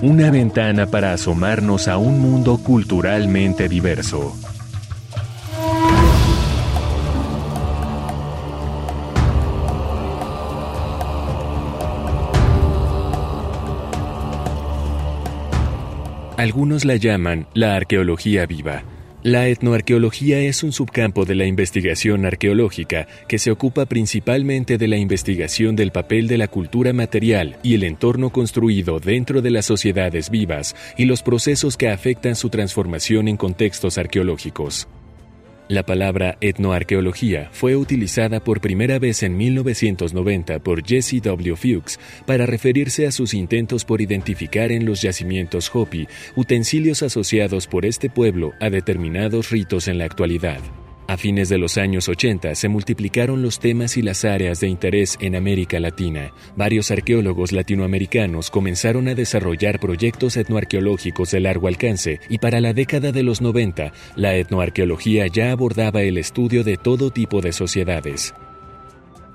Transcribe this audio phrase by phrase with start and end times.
[0.00, 4.32] una ventana para asomarnos a un mundo culturalmente diverso.
[16.36, 18.84] Algunos la llaman la arqueología viva
[19.22, 24.96] la etnoarqueología es un subcampo de la investigación arqueológica que se ocupa principalmente de la
[24.96, 30.30] investigación del papel de la cultura material y el entorno construido dentro de las sociedades
[30.30, 34.88] vivas y los procesos que afectan su transformación en contextos arqueológicos.
[35.68, 41.56] La palabra etnoarqueología fue utilizada por primera vez en 1990 por Jesse W.
[41.56, 47.84] Fuchs para referirse a sus intentos por identificar en los yacimientos Hopi utensilios asociados por
[47.84, 50.60] este pueblo a determinados ritos en la actualidad.
[51.10, 55.16] A fines de los años 80 se multiplicaron los temas y las áreas de interés
[55.22, 56.34] en América Latina.
[56.54, 63.10] Varios arqueólogos latinoamericanos comenzaron a desarrollar proyectos etnoarqueológicos de largo alcance y para la década
[63.10, 68.34] de los 90 la etnoarqueología ya abordaba el estudio de todo tipo de sociedades.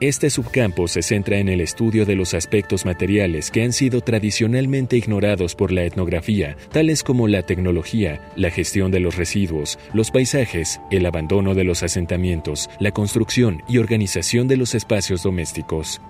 [0.03, 4.97] Este subcampo se centra en el estudio de los aspectos materiales que han sido tradicionalmente
[4.97, 10.81] ignorados por la etnografía, tales como la tecnología, la gestión de los residuos, los paisajes,
[10.91, 16.01] el abandono de los asentamientos, la construcción y organización de los espacios domésticos.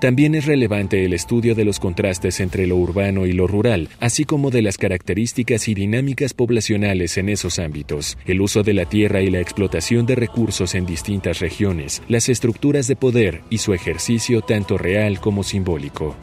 [0.00, 4.24] También es relevante el estudio de los contrastes entre lo urbano y lo rural, así
[4.24, 9.22] como de las características y dinámicas poblacionales en esos ámbitos, el uso de la tierra
[9.22, 14.40] y la explotación de recursos en distintas regiones, las estructuras de poder y su ejercicio
[14.40, 16.14] tanto real como simbólico.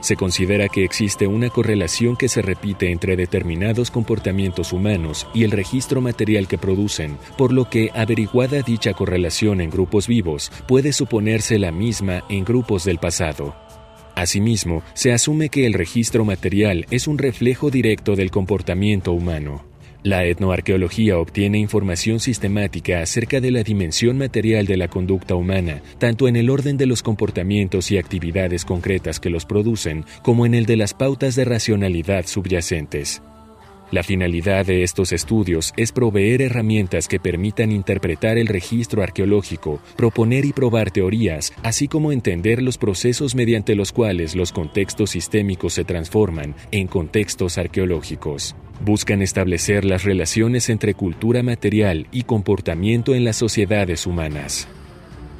[0.00, 5.50] Se considera que existe una correlación que se repite entre determinados comportamientos humanos y el
[5.50, 11.58] registro material que producen, por lo que averiguada dicha correlación en grupos vivos puede suponerse
[11.58, 13.54] la misma en grupos del pasado.
[14.14, 19.69] Asimismo, se asume que el registro material es un reflejo directo del comportamiento humano.
[20.02, 26.26] La etnoarqueología obtiene información sistemática acerca de la dimensión material de la conducta humana, tanto
[26.26, 30.64] en el orden de los comportamientos y actividades concretas que los producen, como en el
[30.64, 33.20] de las pautas de racionalidad subyacentes.
[33.90, 40.46] La finalidad de estos estudios es proveer herramientas que permitan interpretar el registro arqueológico, proponer
[40.46, 45.84] y probar teorías, así como entender los procesos mediante los cuales los contextos sistémicos se
[45.84, 48.54] transforman en contextos arqueológicos.
[48.82, 54.68] Buscan establecer las relaciones entre cultura material y comportamiento en las sociedades humanas.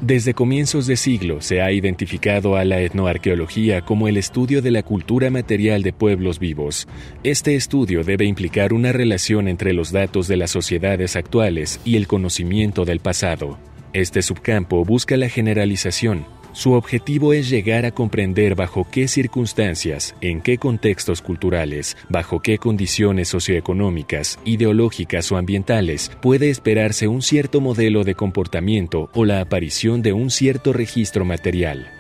[0.03, 4.83] Desde comienzos de siglo se ha identificado a la etnoarqueología como el estudio de la
[4.83, 6.89] cultura material de pueblos vivos.
[7.23, 12.07] Este estudio debe implicar una relación entre los datos de las sociedades actuales y el
[12.07, 13.59] conocimiento del pasado.
[13.93, 20.41] Este subcampo busca la generalización, su objetivo es llegar a comprender bajo qué circunstancias, en
[20.41, 28.05] qué contextos culturales, bajo qué condiciones socioeconómicas, ideológicas o ambientales puede esperarse un cierto modelo
[28.05, 31.91] de comportamiento o la aparición de un cierto registro material.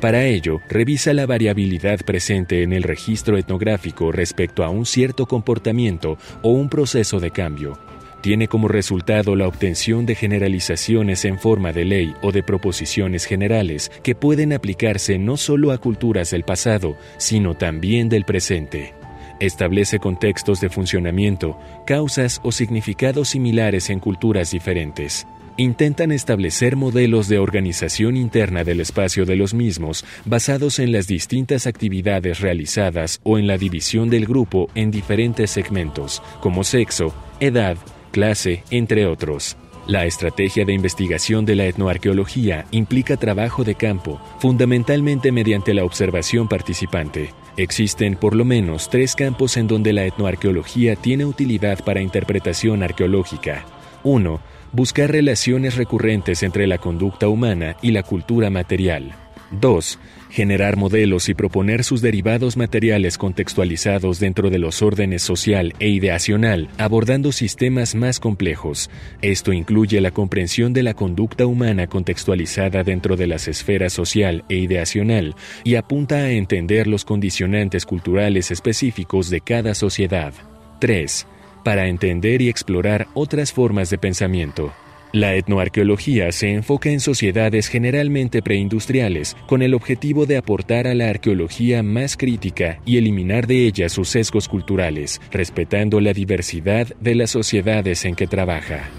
[0.00, 6.18] Para ello, revisa la variabilidad presente en el registro etnográfico respecto a un cierto comportamiento
[6.42, 7.78] o un proceso de cambio,
[8.20, 13.90] tiene como resultado la obtención de generalizaciones en forma de ley o de proposiciones generales
[14.02, 18.94] que pueden aplicarse no solo a culturas del pasado, sino también del presente.
[19.40, 25.26] Establece contextos de funcionamiento, causas o significados similares en culturas diferentes.
[25.56, 31.66] Intentan establecer modelos de organización interna del espacio de los mismos basados en las distintas
[31.66, 37.76] actividades realizadas o en la división del grupo en diferentes segmentos, como sexo, edad,
[38.08, 39.56] clase, entre otros.
[39.86, 46.46] La estrategia de investigación de la etnoarqueología implica trabajo de campo, fundamentalmente mediante la observación
[46.46, 47.32] participante.
[47.56, 53.64] Existen por lo menos tres campos en donde la etnoarqueología tiene utilidad para interpretación arqueológica.
[54.04, 54.40] 1.
[54.72, 59.14] Buscar relaciones recurrentes entre la conducta humana y la cultura material.
[59.52, 59.98] 2.
[60.30, 66.68] Generar modelos y proponer sus derivados materiales contextualizados dentro de los órdenes social e ideacional,
[66.78, 68.90] abordando sistemas más complejos.
[69.22, 74.56] Esto incluye la comprensión de la conducta humana contextualizada dentro de las esferas social e
[74.56, 75.34] ideacional
[75.64, 80.32] y apunta a entender los condicionantes culturales específicos de cada sociedad.
[80.80, 81.26] 3.
[81.64, 84.72] Para entender y explorar otras formas de pensamiento.
[85.12, 91.08] La etnoarqueología se enfoca en sociedades generalmente preindustriales con el objetivo de aportar a la
[91.08, 97.30] arqueología más crítica y eliminar de ella sus sesgos culturales, respetando la diversidad de las
[97.30, 98.90] sociedades en que trabaja.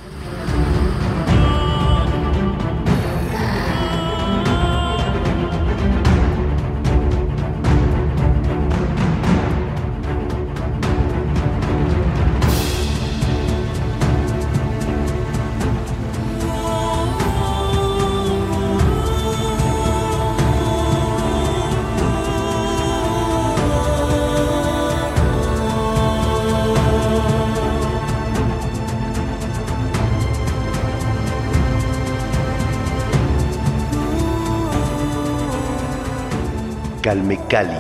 [37.50, 37.78] Cali.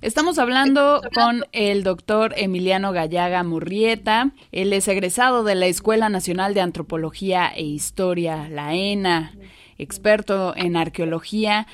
[0.00, 4.30] Estamos hablando con el doctor Emiliano Gallaga Murrieta.
[4.52, 9.32] Él es egresado de la Escuela Nacional de Antropología e Historia, la ENA,
[9.76, 11.66] experto en arqueología.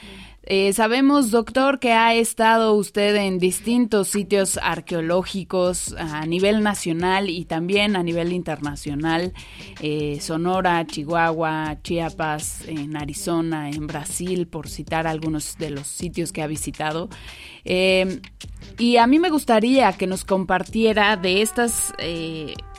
[0.47, 7.47] Eh, sabemos, doctor, que ha estado usted en distintos sitios arqueológicos a nivel nacional y
[7.47, 9.33] también a nivel internacional,
[9.81, 16.43] eh, Sonora, Chihuahua, Chiapas, en Arizona, en Brasil, por citar algunos de los sitios que
[16.43, 17.09] ha visitado.
[17.65, 18.21] Eh,
[18.77, 21.95] y a mí me gustaría que nos compartiera de estas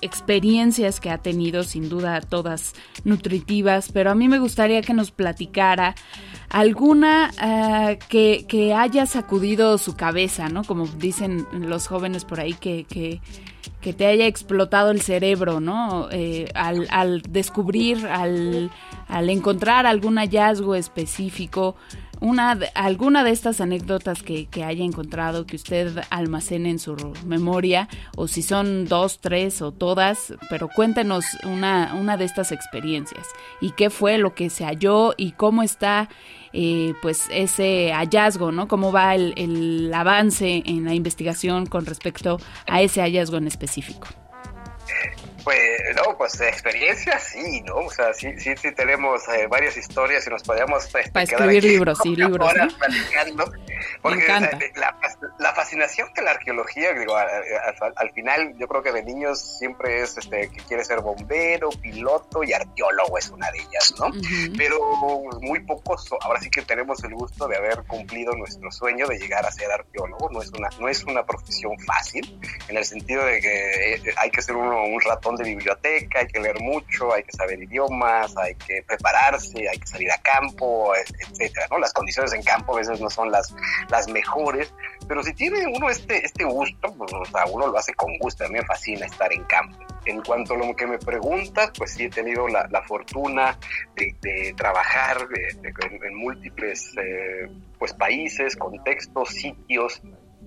[0.01, 2.73] experiencias que ha tenido, sin duda todas
[3.03, 5.95] nutritivas, pero a mí me gustaría que nos platicara
[6.49, 7.31] alguna
[8.09, 10.63] que, que, haya sacudido su cabeza, ¿no?
[10.63, 13.21] Como dicen los jóvenes por ahí, que, que,
[13.81, 16.07] que te haya explotado el cerebro, ¿no?
[16.11, 18.71] Eh, al, al, descubrir, al,
[19.07, 21.75] al encontrar algún hallazgo específico
[22.19, 26.95] una, alguna de estas anécdotas que, haya encontrado, que usted almacene en su
[27.25, 33.27] memoria, o si son dos, tres o todas, pero cuéntenos una, una de estas experiencias
[33.61, 36.09] y qué fue lo que se halló y cómo está
[36.53, 38.67] eh, pues ese hallazgo, ¿no?
[38.67, 44.07] Cómo va el, el avance en la investigación con respecto a ese hallazgo en específico.
[45.45, 45.59] Pues,
[45.95, 47.75] no, pues de experiencia sí, ¿no?
[47.75, 50.85] O sea, sí, sí, sí tenemos eh, varias historias y nos podríamos...
[50.85, 53.45] Este, Para escribir libros, sí, libros, ¿no?
[54.01, 54.27] Porque
[54.75, 54.97] la,
[55.37, 60.17] la, fascinación de la arqueología, digo, al, final yo creo que de niños siempre es
[60.17, 64.11] este que quiere ser bombero, piloto y arqueólogo es una de ellas, ¿no?
[64.57, 64.79] Pero
[65.41, 69.45] muy pocos, ahora sí que tenemos el gusto de haber cumplido nuestro sueño de llegar
[69.45, 70.29] a ser arqueólogo.
[70.31, 74.31] No es una, no es una profesión fácil, en el sentido de que eh, hay
[74.31, 78.35] que ser uno un ratón de biblioteca, hay que leer mucho, hay que saber idiomas,
[78.37, 81.79] hay que prepararse, hay que salir a campo, etcétera, ¿no?
[81.79, 83.53] Las condiciones en campo a veces no son las,
[83.89, 84.73] las mejores,
[85.07, 88.45] pero si tiene uno este, este gusto, pues o sea, uno lo hace con gusto,
[88.45, 89.77] a mí me fascina estar en campo.
[90.05, 93.57] En cuanto a lo que me preguntas, pues sí he tenido la, la fortuna
[93.95, 95.17] de, trabajar
[95.63, 97.49] en, múltiples eh,
[97.79, 100.01] pues países, contextos, sitios,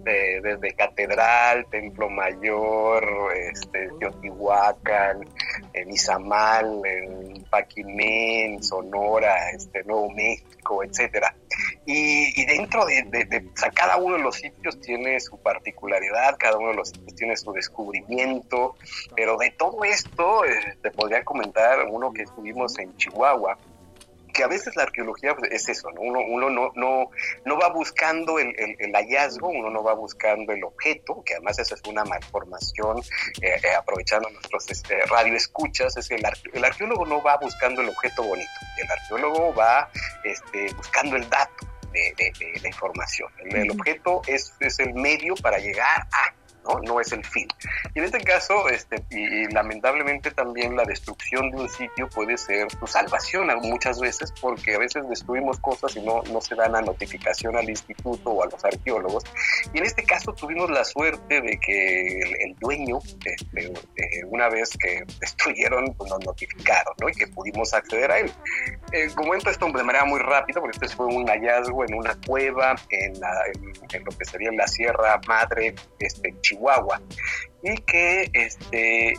[0.04, 5.28] desde Catedral, Templo Mayor, este, Teotihuacán,
[5.72, 11.34] en Izamal, en Paquimén, Sonora, este, Nuevo México, etcétera.
[11.86, 16.90] Y, dentro de, cada uno de los sitios tiene su particularidad, cada uno de los
[16.90, 18.76] sitios tiene su descubrimiento,
[19.16, 23.58] pero de todo esto eh, te podría comentar uno que estuvimos en Chihuahua,
[24.38, 26.00] que a veces la arqueología pues, es eso, ¿no?
[26.00, 27.10] Uno, uno no, no,
[27.44, 31.74] no va buscando el, el, hallazgo, uno no va buscando el objeto, que además esa
[31.74, 32.98] es una malformación,
[33.42, 38.22] eh, eh, aprovechando nuestros este, radioescuchas, es el, el arqueólogo no va buscando el objeto
[38.22, 39.90] bonito, el arqueólogo va
[40.22, 43.28] este, buscando el dato de, de, la información.
[43.38, 46.37] El, el objeto es, es el medio para llegar a
[46.84, 47.00] ¿no?
[47.00, 47.48] es el fin.
[47.94, 52.68] Y en este caso, este, y, lamentablemente también la destrucción de un sitio puede ser
[52.68, 56.82] tu salvación muchas veces, porque a veces destruimos cosas y no, no se dan la
[56.82, 59.24] notificación al instituto o a los arqueólogos.
[59.72, 63.72] Y en este caso tuvimos la suerte de que el, dueño, este,
[64.26, 67.08] una vez que destruyeron, pues nos notificaron, ¿no?
[67.08, 68.32] Y que pudimos acceder a él.
[68.92, 72.74] Eh, comento esto de manera muy rápida, porque este fue un hallazgo en una cueva
[72.90, 77.00] en, en, lo que sería la Sierra Madre este, Chihuahua
[77.62, 79.14] y que este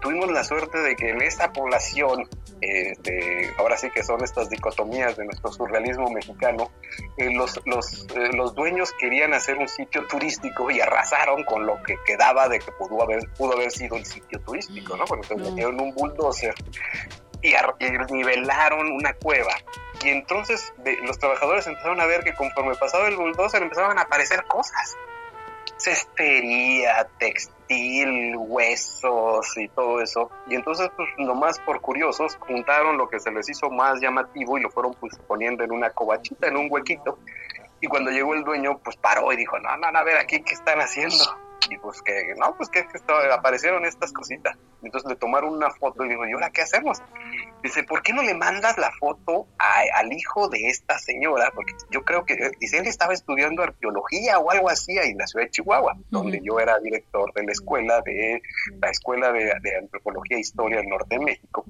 [0.00, 2.28] tuvimos la suerte de que en esta población,
[2.60, 6.70] este, ahora sí que son estas dicotomías de nuestro surrealismo mexicano,
[7.16, 11.82] eh, los, los, eh, los dueños querían hacer un sitio turístico y arrasaron con lo
[11.82, 15.04] que quedaba de que pudo haber, pudo haber sido el sitio turístico, ¿no?
[15.04, 16.54] Porque se metieron un bulldozer
[17.42, 19.54] y, y nivelaron una cueva
[20.04, 20.72] y entonces
[21.04, 24.96] los trabajadores empezaron a ver que conforme pasaba el bulldozer empezaban a aparecer cosas.
[25.78, 30.30] Cestería, textil, huesos y todo eso.
[30.48, 34.62] Y entonces, pues nomás por curiosos, juntaron lo que se les hizo más llamativo y
[34.62, 37.18] lo fueron pues poniendo en una cobachita, en un huequito.
[37.80, 40.40] Y cuando llegó el dueño, pues paró y dijo, no, no, no, a ver aquí,
[40.42, 41.47] ¿qué están haciendo?
[41.70, 42.86] Y pues que, no, pues que,
[43.32, 44.56] aparecieron estas cositas.
[44.82, 47.02] Entonces le tomaron una foto y digo, ¿y ahora qué hacemos?
[47.62, 51.50] Dice, ¿por qué no le mandas la foto al hijo de esta señora?
[51.54, 55.26] Porque yo creo que, dice, él estaba estudiando arqueología o algo así ahí en la
[55.26, 58.40] ciudad de Chihuahua, donde yo era director de la escuela de,
[58.80, 61.64] la escuela de, antropología e historia del norte de México.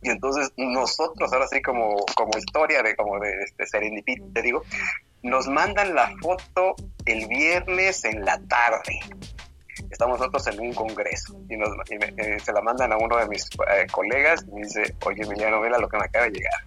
[0.00, 4.62] Y entonces nosotros, ahora sí como, como historia de como de este serendipity, te digo,
[5.22, 6.74] nos mandan la foto
[7.06, 9.00] el viernes en la tarde.
[9.90, 13.44] Estamos nosotros en un congreso y, nos, eh, se la mandan a uno de mis
[13.44, 16.60] eh, colegas y me dice, oye Emiliano, mira lo que me acaba de llegar.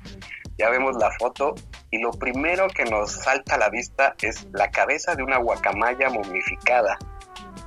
[0.58, 1.56] Ya vemos la foto
[1.90, 6.10] y lo primero que nos salta a la vista es la cabeza de una guacamaya
[6.10, 6.98] momificada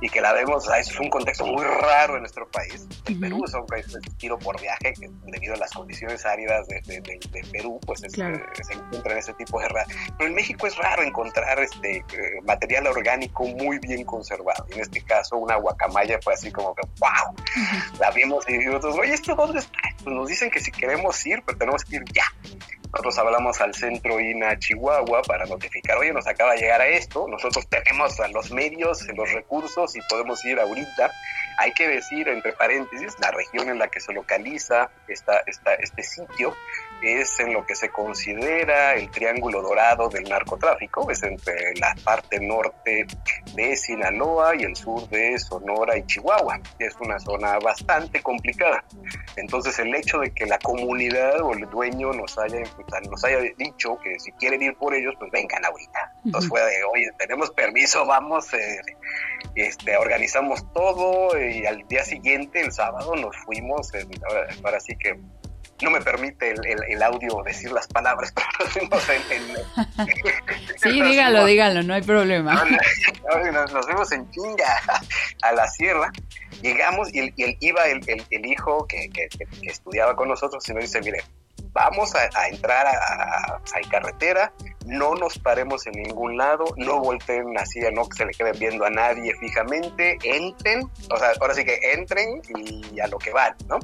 [0.01, 2.87] y que la vemos, es un contexto muy raro en nuestro país.
[3.05, 6.67] El Perú es un país de tiro por viaje, que debido a las condiciones áridas
[6.67, 6.81] de,
[7.51, 9.87] Perú, pues eh, se encuentra ese tipo de raro.
[10.17, 12.03] Pero en México es raro encontrar este eh,
[12.43, 14.65] material orgánico muy bien conservado.
[14.71, 17.35] En este caso, una guacamaya fue así como que, wow,
[17.99, 19.79] la vimos y nosotros, oye, ¿esto dónde está?
[20.03, 22.25] Pues nos dicen que si queremos ir, pero tenemos que ir ya.
[22.95, 27.27] Nosotros hablamos al centro INA Chihuahua para notificar, oye, nos acaba de llegar a esto,
[27.27, 31.11] nosotros tenemos los medios, los recursos y podemos ir ahorita.
[31.57, 36.03] Hay que decir, entre paréntesis, la región en la que se localiza esta, esta, este
[36.03, 36.55] sitio
[37.01, 42.39] es en lo que se considera el triángulo dorado del narcotráfico, es entre la parte
[42.39, 43.05] norte
[43.53, 46.59] de Sinaloa y el sur de Sonora y Chihuahua.
[46.79, 48.83] Es una zona bastante complicada.
[49.35, 52.61] Entonces el hecho de que la comunidad o el dueño nos haya,
[53.09, 56.13] nos haya dicho que si quieren ir por ellos, pues vengan ahorita.
[56.25, 58.81] Entonces fue de, oye, tenemos permiso, vamos, eh,
[59.55, 65.19] este, organizamos todo y al día siguiente, el sábado, nos fuimos, ahora, ahora sí que
[65.83, 70.77] no me permite el, audio decir las palabras, pero nos fuimos en...
[70.77, 72.65] sí, dígalo, dígalo, no hay problema.
[73.73, 74.81] Nos, fuimos en chinga
[75.41, 76.11] a la sierra,
[76.61, 79.27] llegamos y, iba el, hijo que, que,
[79.63, 81.23] estudiaba con nosotros y nos dice, mire,
[81.73, 84.53] vamos a, entrar a, a, carretera,
[84.85, 88.85] no nos paremos en ningún lado, no volteen así, no que se le queden viendo
[88.85, 93.55] a nadie fijamente, entren, o sea, ahora sí que entren y a lo que van,
[93.67, 93.79] ¿no?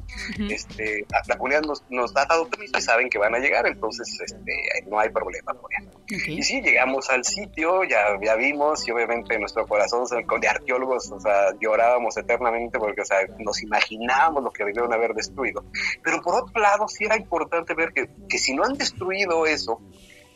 [0.49, 4.17] este, la comunidad nos, nos ha dado permiso y saben que van a llegar, entonces
[4.23, 5.69] este, no hay problema por
[6.07, 10.05] Y sí, llegamos al sitio, ya, ya vimos, y obviamente nuestro corazón
[10.39, 15.13] de arqueólogos, o sea, llorábamos eternamente porque, o sea, nos imaginábamos lo que debieron haber
[15.13, 15.63] destruido.
[16.03, 19.81] Pero por otro lado, sí era importante ver que, que si no han destruido eso,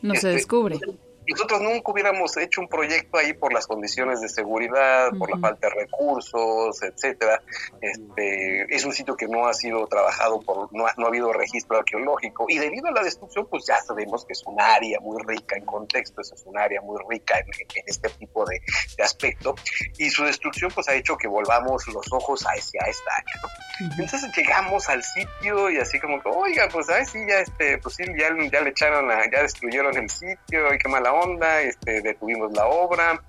[0.05, 0.79] no se descubre
[1.27, 5.67] nosotros nunca hubiéramos hecho un proyecto ahí por las condiciones de seguridad, por la falta
[5.69, 7.41] de recursos, etcétera.
[7.81, 11.33] Este, es un sitio que no ha sido trabajado por, no ha, no ha habido
[11.33, 15.21] registro arqueológico y debido a la destrucción, pues ya sabemos que es un área muy
[15.25, 17.45] rica en contexto, es un área muy rica en,
[17.85, 18.61] este tipo de,
[19.03, 19.55] aspecto
[19.97, 24.01] y su destrucción pues ha hecho que volvamos los ojos hacia esta área, ¿no?
[24.01, 27.77] Entonces llegamos al sitio y así como que, oiga, pues a ver si ya este,
[27.79, 32.01] pues sí, ya, ya le echaron, ya destruyeron el sitio y qué mala onda, este,
[32.01, 33.21] detuvimos la obra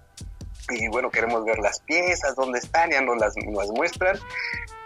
[0.68, 3.34] y bueno, queremos ver las piezas, dónde están, ya nos las,
[3.70, 4.18] muestran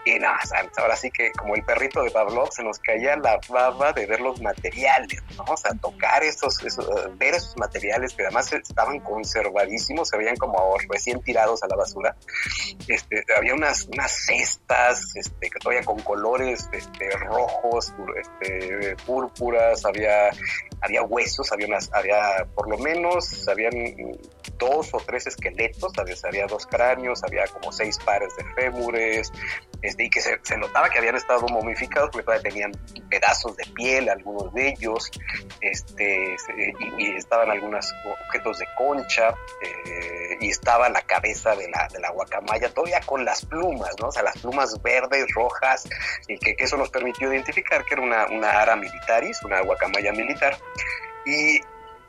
[0.03, 0.39] y nada,
[0.77, 4.19] ahora sí que como el perrito de Pablo, se nos caía la baba de ver
[4.19, 5.43] los materiales, ¿no?
[5.47, 6.57] O sea, tocar esos,
[7.17, 12.15] ver esos materiales que además estaban conservadísimos, se veían como recién tirados a la basura.
[12.87, 20.29] Este, había unas, unas cestas, este, que todavía con colores, este, rojos, este, púrpuras, había,
[20.81, 23.71] había huesos, había unas, había por lo menos, habían
[24.57, 29.31] dos o tres esqueletos, había, había dos cráneos, había como seis pares de fémures,
[29.81, 32.71] este, y que se, notaba que habían estado momificados porque todavía tenían
[33.09, 35.09] pedazos de piel, algunos de ellos,
[35.59, 36.35] este,
[36.97, 42.11] y, estaban algunos objetos de concha, eh, y estaba la cabeza de la, de la
[42.11, 44.07] guacamaya todavía con las plumas, ¿no?
[44.07, 45.87] O sea, las plumas verdes, rojas,
[46.27, 50.57] y que, eso nos permitió identificar que era una, una ara militaris, una guacamaya militar.
[51.25, 51.61] Y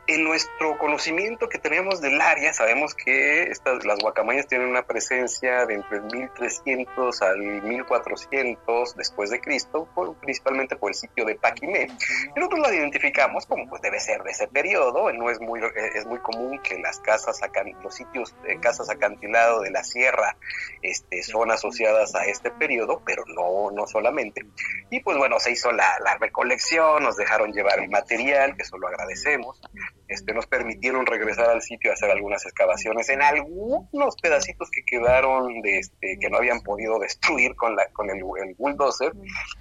[0.08, 5.64] en nuestro conocimiento que tenemos del área, sabemos que estas, las guacamayas tienen una presencia
[5.64, 9.88] de entre 1300 al 1400 después de Cristo,
[10.20, 11.88] principalmente por el sitio de Paquimé.
[12.34, 15.70] Y nosotros la identificamos como pues debe ser de ese periodo, no es muy, eh,
[15.94, 17.40] es muy común que las casas,
[17.82, 20.36] los sitios de casas acantilado de la sierra
[20.82, 24.44] este, son asociadas a este periodo, pero no, no solamente.
[24.90, 28.78] Y pues bueno, se hizo la, la recolección, nos dejaron llevar el material, que eso
[28.78, 29.60] lo agradecemos
[30.12, 35.60] este, nos permitieron regresar al sitio a hacer algunas excavaciones en algunos pedacitos que quedaron
[35.62, 39.12] de este, que no habían podido destruir con la con el, el bulldozer.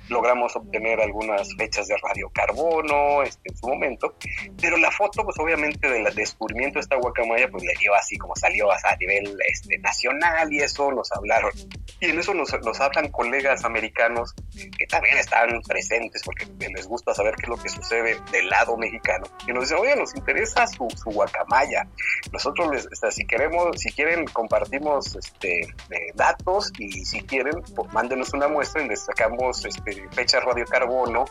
[0.09, 4.15] Logramos obtener algunas fechas de radiocarbono este, en su momento
[4.61, 8.35] pero la foto pues obviamente del descubrimiento de esta guacamaya pues le dio así como
[8.35, 11.51] salió a nivel este, nacional y eso nos hablaron.
[11.99, 14.33] Y en eso nos, nos hablan colegas americanos
[14.77, 18.77] que también están presentes porque les gusta saber qué es lo que sucede del lado
[18.77, 21.87] mexicano y nos dicen oye nos interesa esa su, su guacamaya.
[22.31, 25.73] Nosotros, les, si queremos, si quieren, compartimos este,
[26.15, 31.25] datos y si quieren, pues, mándenos una muestra y les sacamos este, fechas radiocarbono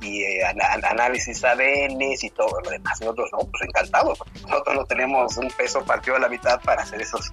[0.00, 3.00] y eh, análisis ADN y todo lo demás.
[3.00, 4.18] Nosotros, no, pues encantados.
[4.42, 7.30] Nosotros no tenemos un peso partido a la mitad para hacer esos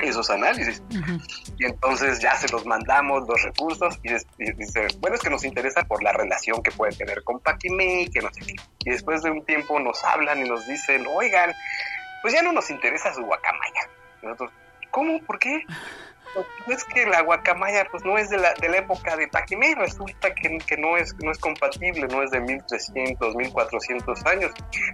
[0.00, 0.82] esos análisis.
[1.58, 4.10] Y entonces ya se los mandamos los recursos y,
[4.54, 8.20] dice, bueno, es que nos interesa por la relación que puede tener con Paquimé, que
[8.20, 8.54] no sé qué.
[8.84, 11.52] Y después de un tiempo nos hablan y nos dicen, oigan,
[12.22, 13.88] pues ya no nos interesa su guacamaya.
[14.22, 14.52] nosotros,
[14.90, 15.20] ¿cómo?
[15.22, 15.64] ¿Por qué?
[16.34, 19.74] Pues es que la guacamaya pues no es de la, de la época de Paquimé,
[19.74, 24.52] resulta que, que, no, es, no es compatible, no es de 1300, 1400 años.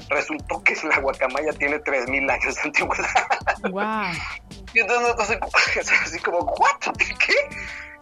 [0.09, 3.29] Resultó que la guacamaya tiene 3000 años de antigüedad.
[3.71, 3.85] Wow.
[4.75, 5.39] Y entonces,
[6.03, 6.95] así como, ¿what?
[6.99, 7.35] ¿Qué?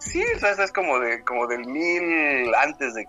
[0.05, 3.07] Sí, o sea, es como de como del mil antes de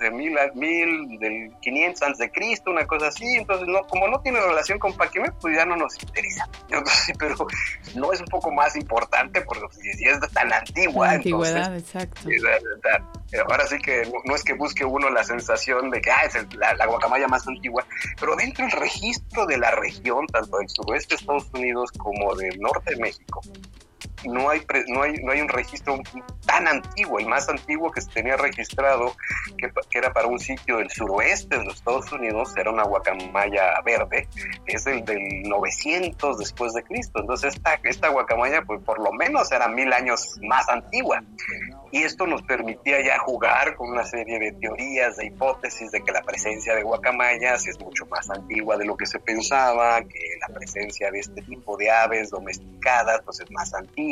[0.00, 3.26] de mil, mil del 500 antes de Cristo, una cosa así.
[3.34, 6.48] Entonces, no como no tiene relación con Paquimé, pues ya no nos interesa.
[6.68, 7.34] Entonces, pero
[7.96, 11.10] no es un poco más importante porque si es tan antigua.
[11.10, 12.20] antigüedad, exacto.
[13.50, 16.72] Ahora sí que no, es que busque uno la sensación de que ah, es la,
[16.74, 17.84] la, guacamaya más antigua,
[18.18, 22.58] pero dentro del registro de la región, tanto del suroeste de Estados Unidos como del
[22.58, 23.42] norte de México,
[24.24, 26.00] no hay, no hay, no hay un registro
[26.46, 27.18] tan antiguo.
[27.18, 29.14] El más antiguo que se tenía registrado,
[29.56, 34.28] que, era para un sitio del suroeste de los Estados Unidos, era una guacamaya verde,
[34.66, 37.20] es el del 900 después de Cristo.
[37.20, 41.22] Entonces esta, esta guacamaya, pues por lo menos era mil años más antigua
[41.90, 46.12] y esto nos permitía ya jugar con una serie de teorías, de hipótesis de que
[46.12, 50.54] la presencia de guacamayas es mucho más antigua de lo que se pensaba, que la
[50.54, 54.07] presencia de este tipo de aves domesticadas pues es más antigua,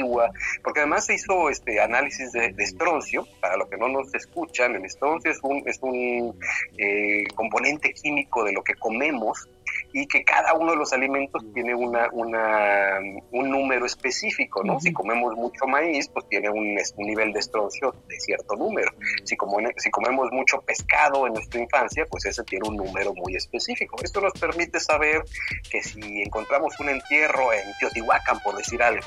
[0.63, 4.85] porque además se hizo este análisis de, estroncio, para lo que no nos escuchan, el
[4.85, 6.39] estroncio es un, es un
[6.79, 9.49] eh, componente químico de lo que comemos
[9.93, 13.01] y que cada uno de los alimentos tiene una, una
[13.31, 14.81] un número específico, ¿no?
[14.81, 18.91] Si comemos mucho maíz, pues tiene un, un nivel de estroncio de cierto número.
[19.25, 23.37] Si, como, si comemos mucho pescado en nuestra infancia, pues ese tiene un número muy
[23.37, 23.97] específico.
[24.03, 25.23] Esto nos permite saber
[25.71, 29.07] que si encontramos un entierro en Teotihuacán, por decir algo,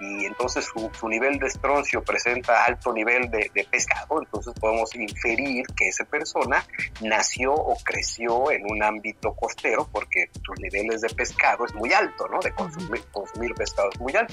[0.00, 4.94] y entonces su, su nivel de estroncio presenta alto nivel de, de pescado, entonces podemos
[4.94, 6.64] inferir que esa persona
[7.00, 12.28] nació o creció en un ámbito costero, porque sus niveles de pescado es muy alto,
[12.28, 12.38] ¿no?
[12.38, 14.32] De consumir, consumir pescado es muy alto.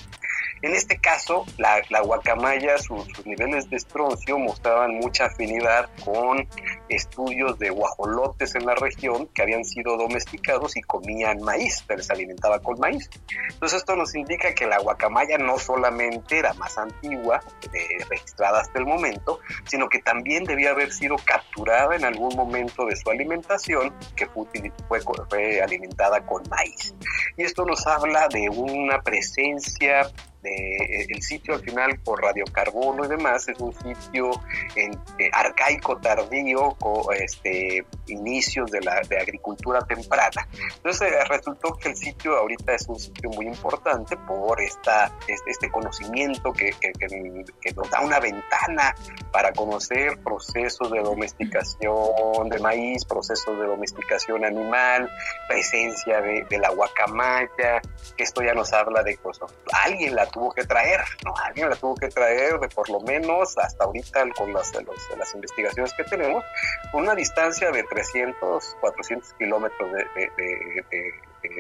[0.62, 6.48] En este caso, la, la guacamaya, sus niveles de estroncio mostraban mucha afinidad con
[6.88, 12.12] estudios de guajolotes en la región que habían sido domesticados y comían maíz, se les
[12.12, 13.10] alimentaba con maíz.
[13.50, 17.42] Entonces esto nos indica que la guacamaya no solamente era más antigua,
[17.74, 22.86] eh, registrada hasta el momento, sino que también debía haber sido capturada en algún momento
[22.86, 24.46] de su alimentación, que fue,
[24.88, 26.94] fue, fue alimentada con maíz.
[27.38, 30.10] Y esto nos habla de una presencia
[30.46, 34.30] eh, el sitio al final por radiocarbono y demás es un sitio
[34.76, 36.76] en, eh, arcaico tardío
[37.18, 40.48] este, inicios de la de agricultura temprana.
[40.76, 45.52] Entonces eh, resultó que el sitio ahorita es un sitio muy importante por esta, este,
[45.52, 48.96] este conocimiento que, que, que, nos da una ventana
[49.32, 55.10] para conocer procesos de domesticación de maíz, procesos de domesticación animal,
[55.48, 57.82] presencia de, de la guacamaya,
[58.16, 59.52] que esto ya nos habla de cosas.
[59.74, 61.34] Alguien la tuvo que traer, ¿no?
[61.46, 64.74] Alguien la tuvo que traer de por lo menos hasta ahorita con las,
[65.18, 66.44] las investigaciones que tenemos,
[66.92, 70.06] una distancia de 300, 400 kilómetros de,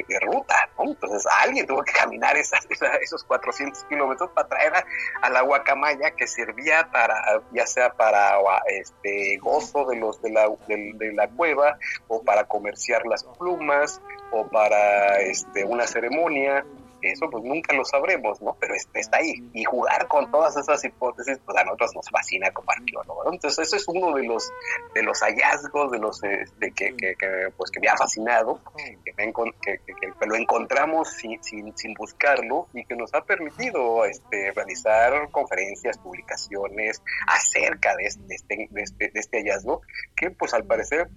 [0.09, 0.85] de, ruta, ¿no?
[0.85, 2.67] Entonces alguien tuvo que caminar esas,
[3.01, 4.73] esos 400 kilómetros para traer
[5.21, 8.35] a, la guacamaya que servía para, ya sea para
[8.67, 14.47] este gozo de los de la, de, la cueva o para comerciar las plumas o
[14.47, 16.65] para este, una ceremonia
[17.11, 18.55] eso pues nunca lo sabremos, ¿no?
[18.59, 19.33] Pero está ahí.
[19.53, 23.33] Y jugar con todas esas hipótesis, pues a nosotros nos fascina como arqueólogos.
[23.33, 24.51] Entonces, eso es uno de los,
[24.93, 27.15] de los hallazgos de los este, que, que,
[27.55, 28.59] pues, que me ha fascinado,
[29.03, 35.97] que, que, lo encontramos sin, sin, buscarlo y que nos ha permitido este, realizar conferencias,
[35.99, 39.81] publicaciones acerca de este, este, de este, de este hallazgo,
[40.15, 41.09] que pues al parecer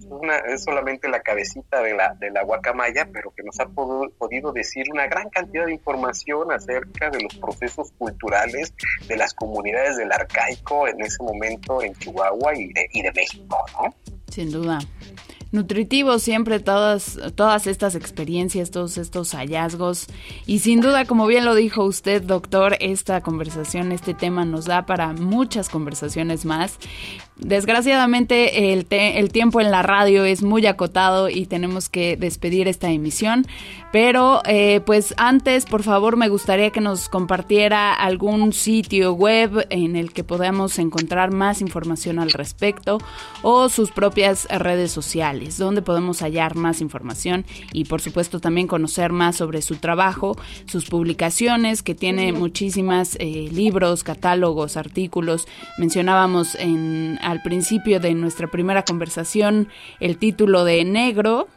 [0.47, 4.85] es solamente la cabecita de la, de la guacamaya, pero que nos ha podido decir
[4.91, 8.73] una gran cantidad de información acerca de los procesos culturales
[9.07, 13.57] de las comunidades del arcaico en ese momento en Chihuahua y de, y de México,
[13.81, 13.95] ¿no?
[14.29, 14.79] Sin duda
[15.51, 20.07] nutritivo siempre todas, todas estas experiencias, todos estos hallazgos.
[20.45, 24.85] Y sin duda, como bien lo dijo usted, doctor, esta conversación, este tema nos da
[24.85, 26.77] para muchas conversaciones más.
[27.39, 33.47] Desgraciadamente el, tiempo en la radio es muy acotado y tenemos que despedir esta emisión,
[33.93, 39.95] pero eh, pues antes por favor me gustaría que nos compartiera algún sitio web en
[39.95, 42.97] el que podamos encontrar más información al respecto
[43.41, 49.13] o sus propias redes sociales, donde podemos hallar más información y por supuesto también conocer
[49.13, 55.47] más sobre su trabajo, sus publicaciones que tiene muchísimas eh, libros, catálogos, artículos,
[55.77, 61.47] mencionábamos en al principio de nuestra primera conversación el título de Negro,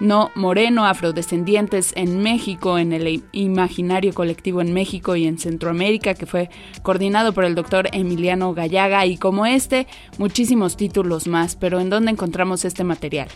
[0.00, 6.26] no moreno, afrodescendientes en México, en el imaginario colectivo en México y en Centroamérica, que
[6.26, 6.50] fue
[6.82, 9.86] coordinado por el doctor Emiliano Gallaga, y como este,
[10.18, 11.56] muchísimos títulos más.
[11.56, 13.28] Pero ¿en dónde encontramos este material?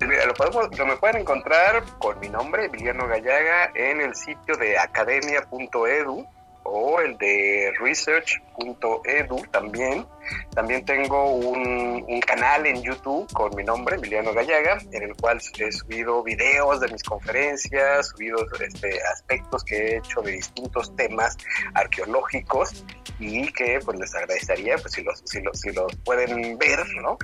[0.00, 4.78] Lo, podemos, lo me pueden encontrar con mi nombre, Emiliano Gallaga, en el sitio de
[4.78, 6.26] academia.edu
[6.64, 10.06] o el de research.edu también.
[10.54, 15.40] También tengo un, un, canal en YouTube con mi nombre, Emiliano Gallaga, en el cual
[15.58, 21.36] he subido videos de mis conferencias, subido este, aspectos que he hecho de distintos temas
[21.74, 22.84] arqueológicos
[23.18, 27.16] y que pues les agradecería pues si los, si los, si los pueden ver, ¿no?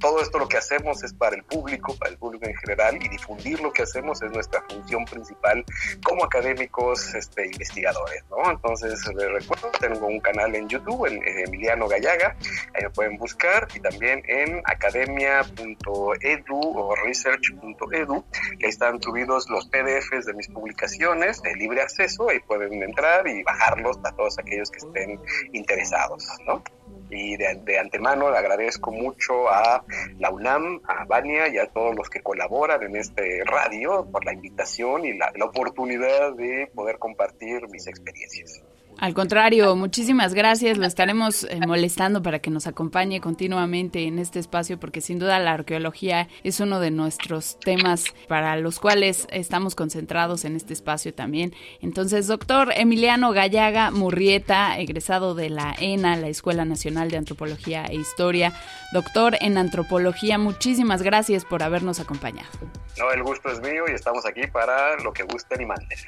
[0.00, 3.08] todo esto lo que hacemos es para el público, para el público en general y
[3.08, 5.64] difundir lo que hacemos es nuestra función principal
[6.04, 8.50] como académicos este, investigadores, ¿no?
[8.50, 12.36] Entonces les recuerdo, tengo un canal en YouTube, en Emiliano Gallaga,
[12.74, 18.24] ahí me pueden buscar, y también en academia.edu o research.edu,
[18.58, 23.42] que están subidos los PDFs de mis publicaciones de libre acceso, ahí pueden entrar y
[23.42, 25.20] bajarlos para todos aquellos que estén
[25.52, 26.62] interesados, ¿no?
[27.10, 29.84] y de, antemano le agradezco mucho a
[30.18, 34.32] la UNAM, a Vania y a todos los que colaboran en este radio por la
[34.32, 38.62] invitación y la oportunidad de poder compartir mis experiencias.
[38.98, 40.78] Al contrario, muchísimas gracias.
[40.78, 45.38] Lo estaremos eh, molestando para que nos acompañe continuamente en este espacio porque sin duda
[45.40, 51.12] la arqueología es uno de nuestros temas para los cuales estamos concentrados en este espacio
[51.12, 51.54] también.
[51.80, 57.96] Entonces, doctor Emiliano Gallaga Murrieta, egresado de la ENA, la Escuela Nacional de Antropología e
[57.96, 58.52] Historia,
[58.92, 62.48] doctor en antropología, muchísimas gracias por habernos acompañado.
[62.96, 65.98] No, el gusto es mío y estamos aquí para lo que gusten y manden.